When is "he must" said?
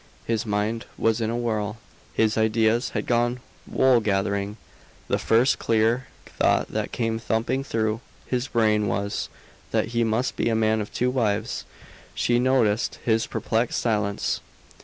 9.89-10.35